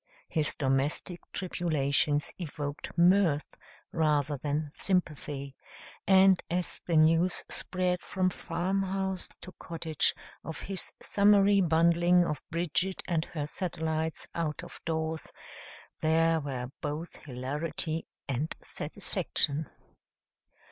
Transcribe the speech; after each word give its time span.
His 0.29 0.55
domestic 0.55 1.21
tribulations 1.31 2.33
evoked 2.39 2.89
mirth 2.97 3.55
rather 3.91 4.35
than 4.35 4.71
sympathy; 4.75 5.55
and 6.07 6.41
as 6.49 6.81
the 6.87 6.97
news 6.97 7.43
spread 7.51 8.01
from 8.01 8.31
farmhouse 8.31 9.27
to 9.41 9.51
cottage 9.59 10.15
of 10.43 10.61
his 10.61 10.91
summary 11.03 11.61
bundling 11.61 12.25
of 12.25 12.41
Bridget 12.49 13.03
and 13.07 13.25
her 13.25 13.45
satellites 13.45 14.25
out 14.33 14.63
of 14.63 14.79
doors, 14.85 15.31
there 15.99 16.39
were 16.39 16.71
both 16.81 17.17
hilarity 17.17 18.07
and 18.27 18.55
satisfaction. 18.63 19.69